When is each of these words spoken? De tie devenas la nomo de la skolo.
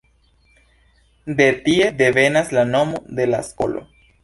De 1.39 1.47
tie 1.67 1.91
devenas 1.99 2.51
la 2.59 2.65
nomo 2.73 3.05
de 3.21 3.31
la 3.31 3.45
skolo. 3.53 3.87